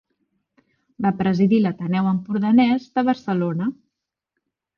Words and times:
Va 1.05 1.11
presidir 1.19 1.59
l’Ateneu 1.65 2.09
Empordanès 2.13 2.89
de 2.97 3.05
Barcelona. 3.11 3.71